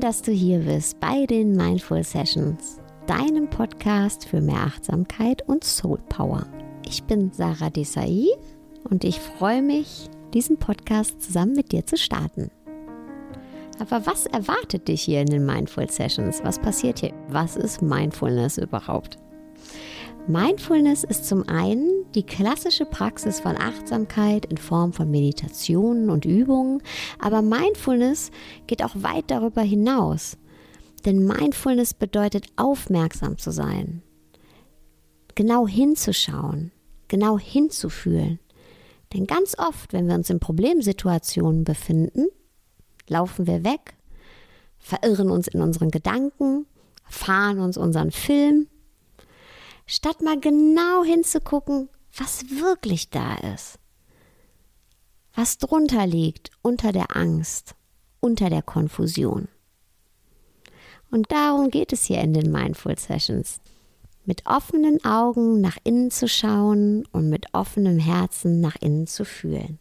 [0.00, 6.00] dass du hier bist bei den Mindful Sessions, deinem Podcast für mehr Achtsamkeit und Soul
[6.08, 6.44] Power.
[6.84, 8.26] Ich bin Sarah Desai
[8.90, 12.50] und ich freue mich, diesen Podcast zusammen mit dir zu starten.
[13.78, 16.40] Aber was erwartet dich hier in den Mindful Sessions?
[16.42, 17.12] Was passiert hier?
[17.28, 19.18] Was ist Mindfulness überhaupt?
[20.26, 26.82] Mindfulness ist zum einen die klassische Praxis von Achtsamkeit in Form von Meditationen und Übungen,
[27.18, 28.30] aber Mindfulness
[28.66, 30.36] geht auch weit darüber hinaus.
[31.04, 34.02] Denn Mindfulness bedeutet aufmerksam zu sein,
[35.34, 36.70] genau hinzuschauen,
[37.08, 38.38] genau hinzufühlen.
[39.12, 42.28] Denn ganz oft, wenn wir uns in Problemsituationen befinden,
[43.08, 43.94] laufen wir weg,
[44.78, 46.66] verirren uns in unseren Gedanken,
[47.04, 48.68] fahren uns unseren Film
[49.86, 53.78] statt mal genau hinzugucken, was wirklich da ist.
[55.34, 57.74] Was drunter liegt, unter der Angst,
[58.20, 59.48] unter der Konfusion.
[61.10, 63.60] Und darum geht es hier in den Mindful Sessions.
[64.24, 69.78] Mit offenen Augen nach innen zu schauen und mit offenem Herzen nach innen zu fühlen.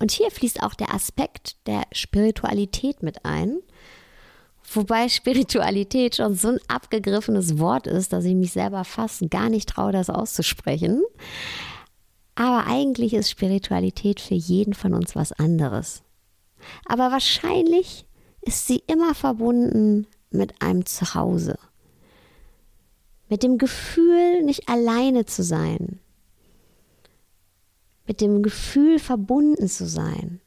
[0.00, 3.58] Und hier fließt auch der Aspekt der Spiritualität mit ein,
[4.72, 9.68] Wobei Spiritualität schon so ein abgegriffenes Wort ist, dass ich mich selber fast gar nicht
[9.68, 11.02] traue, das auszusprechen.
[12.34, 16.02] Aber eigentlich ist Spiritualität für jeden von uns was anderes.
[16.84, 18.06] Aber wahrscheinlich
[18.42, 21.58] ist sie immer verbunden mit einem Zuhause.
[23.28, 26.00] Mit dem Gefühl, nicht alleine zu sein.
[28.06, 30.40] Mit dem Gefühl, verbunden zu sein.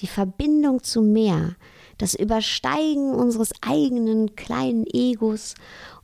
[0.00, 1.56] Die Verbindung zu mehr
[1.98, 5.54] das Übersteigen unseres eigenen kleinen Egos,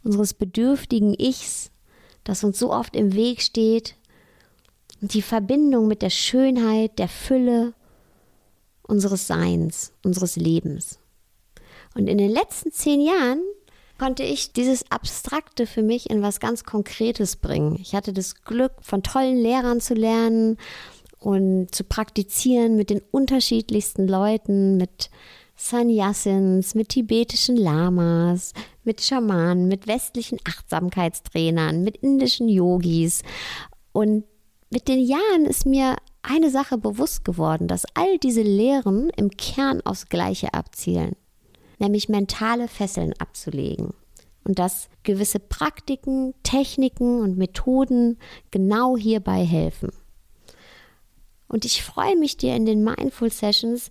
[0.03, 1.71] unseres bedürftigen Ichs,
[2.25, 3.97] das uns so oft im Weg steht,
[5.01, 7.75] und die Verbindung mit der Schönheit, der Fülle
[8.83, 10.99] unseres Seins, unseres Lebens.
[11.95, 13.43] Und in den letzten zehn Jahren
[13.99, 17.77] konnte ich dieses Abstrakte für mich in was ganz Konkretes bringen.
[17.81, 20.57] Ich hatte das Glück, von tollen Lehrern zu lernen
[21.23, 25.09] und zu praktizieren mit den unterschiedlichsten Leuten, mit
[25.55, 28.53] Sanyasins, mit tibetischen Lamas,
[28.83, 33.23] mit Schamanen, mit westlichen Achtsamkeitstrainern, mit indischen Yogis.
[33.93, 34.25] Und
[34.71, 39.81] mit den Jahren ist mir eine Sache bewusst geworden, dass all diese Lehren im Kern
[39.85, 41.15] aufs Gleiche abzielen,
[41.79, 43.95] nämlich mentale Fesseln abzulegen.
[44.45, 48.19] Und dass gewisse Praktiken, Techniken und Methoden
[48.51, 49.91] genau hierbei helfen.
[51.53, 53.91] Und ich freue mich dir in den Mindful Sessions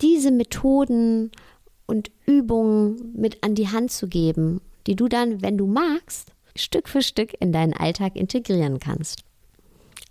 [0.00, 1.30] diese Methoden
[1.86, 6.88] und Übungen mit an die Hand zu geben, die du dann, wenn du magst, Stück
[6.88, 9.22] für Stück in deinen Alltag integrieren kannst.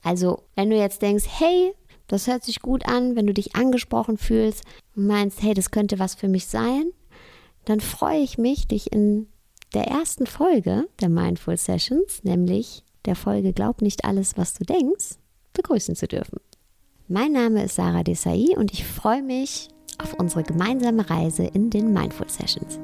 [0.04, 1.74] Also, wenn du jetzt denkst, hey,
[2.06, 4.64] das hört sich gut an, wenn du dich angesprochen fühlst
[4.96, 6.92] und meinst, hey, das könnte was für mich sein,
[7.66, 9.28] dann freue ich mich, dich in
[9.74, 15.16] der ersten Folge der Mindful Sessions, nämlich der Folge Glaub nicht alles, was du denkst,
[15.54, 16.40] begrüßen zu dürfen.
[17.10, 21.94] Mein Name ist Sarah Desai und ich freue mich, auf unsere gemeinsame Reise in den
[21.94, 22.82] Mindful Sessions.